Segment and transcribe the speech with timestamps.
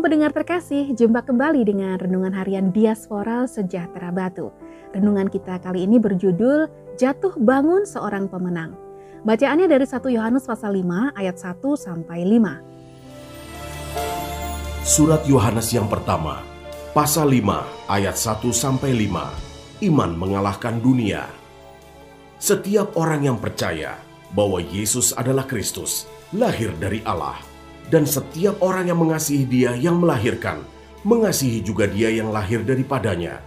[0.00, 4.48] pendengar terkasih, jumpa kembali dengan Renungan Harian Diaspora Sejahtera Batu.
[4.96, 6.64] Renungan kita kali ini berjudul
[6.96, 8.72] Jatuh Bangun Seorang Pemenang.
[9.20, 14.80] Bacaannya dari 1 Yohanes pasal 5 ayat 1 sampai 5.
[14.80, 16.40] Surat Yohanes yang pertama,
[16.96, 19.28] pasal 5 ayat 1 sampai 5.
[19.84, 21.28] Iman mengalahkan dunia.
[22.40, 24.00] Setiap orang yang percaya
[24.32, 27.52] bahwa Yesus adalah Kristus, lahir dari Allah
[27.92, 30.64] dan setiap orang yang mengasihi dia yang melahirkan,
[31.04, 33.44] mengasihi juga dia yang lahir daripadanya.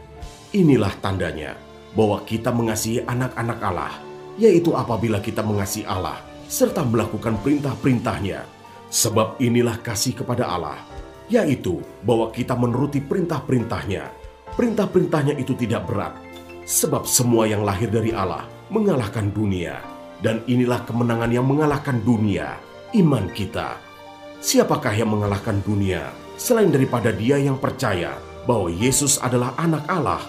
[0.54, 1.58] Inilah tandanya
[1.98, 3.94] bahwa kita mengasihi anak-anak Allah,
[4.38, 8.46] yaitu apabila kita mengasihi Allah serta melakukan perintah-perintahnya.
[8.88, 10.80] Sebab inilah kasih kepada Allah,
[11.28, 14.08] yaitu bahwa kita menuruti perintah-perintahnya.
[14.56, 16.16] Perintah-perintahnya itu tidak berat,
[16.64, 19.84] sebab semua yang lahir dari Allah mengalahkan dunia.
[20.18, 22.58] Dan inilah kemenangan yang mengalahkan dunia,
[22.96, 23.87] iman kita
[24.48, 28.16] Siapakah yang mengalahkan dunia selain daripada Dia yang percaya
[28.48, 30.24] bahwa Yesus adalah Anak Allah?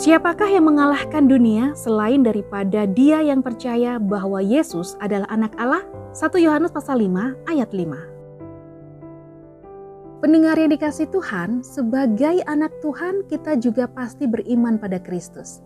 [0.00, 5.84] Siapakah yang mengalahkan dunia selain daripada dia yang percaya bahwa Yesus adalah anak Allah?
[6.16, 10.24] 1 Yohanes pasal 5 ayat 5.
[10.24, 15.60] Pendengar yang dikasih Tuhan, sebagai anak Tuhan kita juga pasti beriman pada Kristus.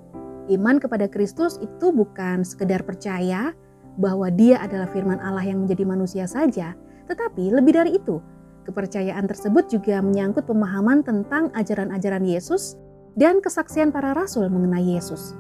[0.53, 3.57] Iman kepada Kristus itu bukan sekedar percaya
[3.97, 6.77] bahwa Dia adalah firman Allah yang menjadi manusia saja,
[7.09, 8.21] tetapi lebih dari itu,
[8.69, 12.77] kepercayaan tersebut juga menyangkut pemahaman tentang ajaran-ajaran Yesus
[13.15, 15.37] dan kesaksian para rasul mengenai Yesus.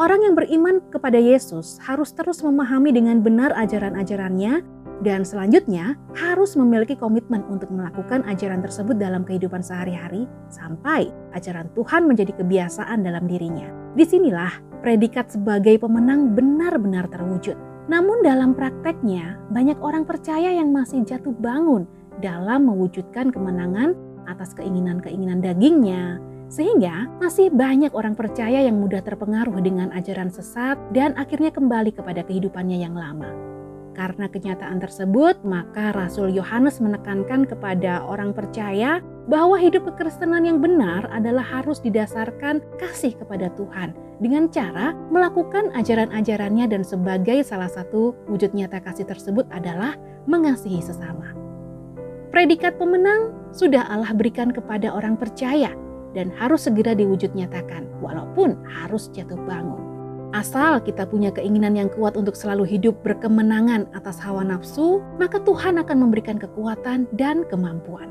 [0.00, 6.92] Orang yang beriman kepada Yesus harus terus memahami dengan benar ajaran-ajarannya dan selanjutnya harus memiliki
[6.92, 13.68] komitmen untuk melakukan ajaran tersebut dalam kehidupan sehari-hari sampai ajaran Tuhan menjadi kebiasaan dalam dirinya.
[13.96, 17.56] Di sinilah predikat sebagai pemenang benar-benar terwujud.
[17.88, 21.88] Namun dalam prakteknya banyak orang percaya yang masih jatuh bangun
[22.20, 23.96] dalam mewujudkan kemenangan
[24.28, 31.18] atas keinginan-keinginan dagingnya, sehingga masih banyak orang percaya yang mudah terpengaruh dengan ajaran sesat dan
[31.18, 33.59] akhirnya kembali kepada kehidupannya yang lama.
[34.00, 41.04] Karena kenyataan tersebut, maka Rasul Yohanes menekankan kepada orang percaya bahwa hidup kekristenan yang benar
[41.12, 43.92] adalah harus didasarkan kasih kepada Tuhan
[44.24, 51.36] dengan cara melakukan ajaran-ajarannya dan sebagai salah satu wujud nyata kasih tersebut adalah mengasihi sesama.
[52.32, 55.76] Predikat pemenang sudah Allah berikan kepada orang percaya
[56.16, 59.89] dan harus segera diwujud nyatakan walaupun harus jatuh bangun.
[60.30, 65.82] Asal kita punya keinginan yang kuat untuk selalu hidup berkemenangan atas hawa nafsu, maka Tuhan
[65.82, 68.06] akan memberikan kekuatan dan kemampuan.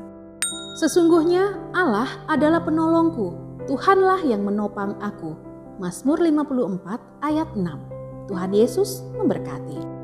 [0.76, 3.32] Sesungguhnya Allah adalah penolongku,
[3.64, 5.32] Tuhanlah yang menopang aku.
[5.80, 8.28] Mazmur 54 ayat 6.
[8.28, 9.99] Tuhan Yesus memberkati.